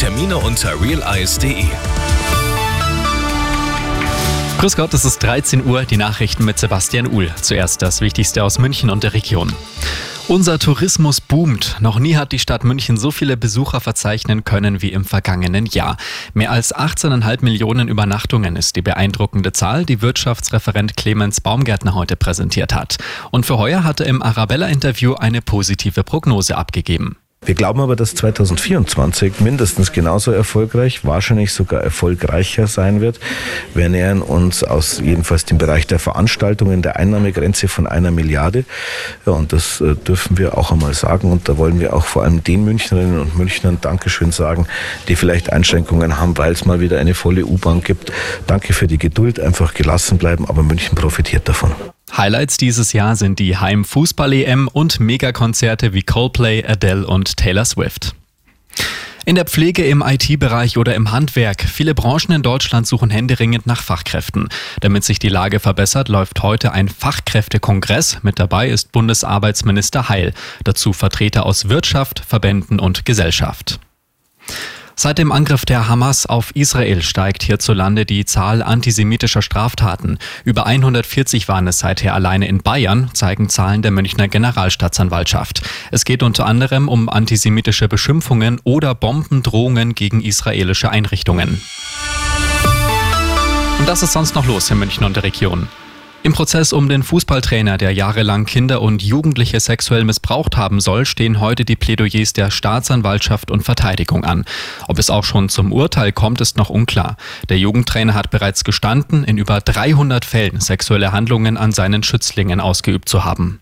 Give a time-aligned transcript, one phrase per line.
[0.00, 1.66] Termine unter realize.de.
[4.58, 7.30] Grüß Gott, es ist 13 Uhr, die Nachrichten mit Sebastian Uhl.
[7.42, 9.52] Zuerst das Wichtigste aus München und der Region.
[10.26, 11.76] Unser Tourismus boomt.
[11.80, 15.98] Noch nie hat die Stadt München so viele Besucher verzeichnen können wie im vergangenen Jahr.
[16.32, 22.74] Mehr als 18,5 Millionen Übernachtungen ist die beeindruckende Zahl, die Wirtschaftsreferent Clemens Baumgärtner heute präsentiert
[22.74, 22.96] hat.
[23.32, 27.18] Und für heuer hat er im Arabella-Interview eine positive Prognose abgegeben.
[27.46, 33.18] Wir glauben aber, dass 2024 mindestens genauso erfolgreich, wahrscheinlich sogar erfolgreicher sein wird.
[33.72, 38.66] Wir nähern uns aus jedenfalls dem Bereich der Veranstaltungen der Einnahmegrenze von einer Milliarde.
[39.24, 41.32] Ja, und das äh, dürfen wir auch einmal sagen.
[41.32, 44.66] Und da wollen wir auch vor allem den Münchnerinnen und Münchnern Dankeschön sagen,
[45.08, 48.12] die vielleicht Einschränkungen haben, weil es mal wieder eine volle U-Bahn gibt.
[48.46, 51.72] Danke für die Geduld, einfach gelassen bleiben, aber München profitiert davon.
[52.16, 58.14] Highlights dieses Jahr sind die Heim-Fußball-EM und Megakonzerte wie Coldplay, Adele und Taylor Swift.
[59.26, 61.62] In der Pflege, im IT-Bereich oder im Handwerk.
[61.62, 64.48] Viele Branchen in Deutschland suchen händeringend nach Fachkräften.
[64.80, 68.18] Damit sich die Lage verbessert, läuft heute ein Fachkräftekongress.
[68.22, 70.32] Mit dabei ist Bundesarbeitsminister Heil.
[70.64, 73.78] Dazu Vertreter aus Wirtschaft, Verbänden und Gesellschaft.
[75.02, 80.18] Seit dem Angriff der Hamas auf Israel steigt hierzulande die Zahl antisemitischer Straftaten.
[80.44, 85.62] Über 140 waren es seither alleine in Bayern, zeigen Zahlen der Münchner Generalstaatsanwaltschaft.
[85.90, 91.62] Es geht unter anderem um antisemitische Beschimpfungen oder Bombendrohungen gegen israelische Einrichtungen.
[93.78, 95.66] Und das ist sonst noch los in München und der Region.
[96.22, 101.40] Im Prozess um den Fußballtrainer, der jahrelang Kinder und Jugendliche sexuell missbraucht haben soll, stehen
[101.40, 104.44] heute die Plädoyers der Staatsanwaltschaft und Verteidigung an.
[104.86, 107.16] Ob es auch schon zum Urteil kommt, ist noch unklar.
[107.48, 113.08] Der Jugendtrainer hat bereits gestanden, in über 300 Fällen sexuelle Handlungen an seinen Schützlingen ausgeübt
[113.08, 113.59] zu haben.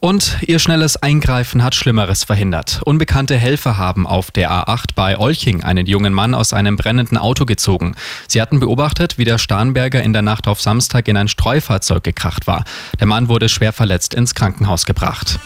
[0.00, 2.80] Und ihr schnelles Eingreifen hat Schlimmeres verhindert.
[2.84, 7.44] Unbekannte Helfer haben auf der A8 bei Olching einen jungen Mann aus einem brennenden Auto
[7.44, 7.94] gezogen.
[8.26, 12.46] Sie hatten beobachtet, wie der Starnberger in der Nacht auf Samstag in ein Streufahrzeug gekracht
[12.46, 12.64] war.
[12.98, 15.38] Der Mann wurde schwer verletzt ins Krankenhaus gebracht.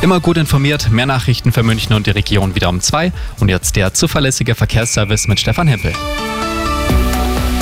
[0.00, 3.12] Immer gut informiert, mehr Nachrichten für München und die Region wieder um zwei.
[3.40, 5.92] Und jetzt der zuverlässige Verkehrsservice mit Stefan Hempel.